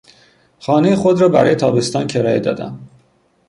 خانهی 0.59 0.95
خود 0.95 1.21
را 1.21 1.29
برای 1.29 1.55
تابستان 1.55 2.07
کرایه 2.07 2.39
دادم. 2.39 2.79